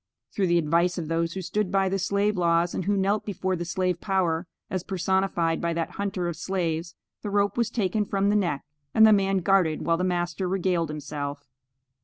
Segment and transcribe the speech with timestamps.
[0.31, 3.55] Through the advice of those who stood by the slave laws and who knelt before
[3.55, 8.29] the slave power, as personified by that hunter of slaves, the rope was taken from
[8.29, 11.45] the neck, and the man guarded while the master regaled himself.